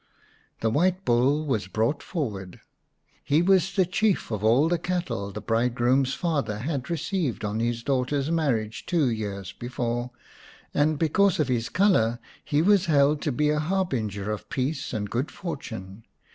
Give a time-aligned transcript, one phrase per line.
[0.61, 2.59] The white bull was brought forward.
[3.23, 7.83] He was the chief of all the cattle the bridegroom's father had received on his
[7.83, 10.09] daughter's marriage two years before,
[10.73, 15.11] and because of his colour he was held to be a harbinger of peace and
[15.11, 16.03] good fortune.